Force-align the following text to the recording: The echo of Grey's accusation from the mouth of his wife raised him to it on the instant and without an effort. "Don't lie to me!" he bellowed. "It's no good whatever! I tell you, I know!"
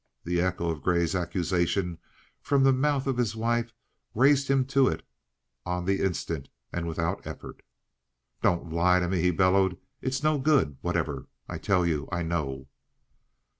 The 0.23 0.41
echo 0.41 0.71
of 0.71 0.81
Grey's 0.81 1.13
accusation 1.13 1.99
from 2.41 2.63
the 2.63 2.73
mouth 2.73 3.05
of 3.05 3.17
his 3.17 3.35
wife 3.35 3.71
raised 4.15 4.47
him 4.47 4.65
to 4.65 4.87
it 4.87 5.03
on 5.63 5.85
the 5.85 6.01
instant 6.03 6.49
and 6.73 6.87
without 6.87 7.23
an 7.23 7.31
effort. 7.33 7.61
"Don't 8.41 8.73
lie 8.73 8.99
to 8.99 9.07
me!" 9.07 9.21
he 9.21 9.29
bellowed. 9.29 9.77
"It's 10.01 10.23
no 10.23 10.39
good 10.39 10.77
whatever! 10.81 11.27
I 11.47 11.59
tell 11.59 11.85
you, 11.85 12.09
I 12.11 12.23
know!" 12.23 12.67